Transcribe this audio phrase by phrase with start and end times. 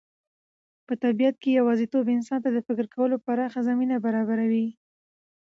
[0.87, 4.67] په طبیعت کې یوازېتوب انسان ته د فکر کولو پراخه زمینه برابروي.